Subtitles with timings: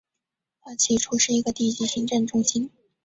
[0.63, 2.71] 它起初是一个低级行政中心。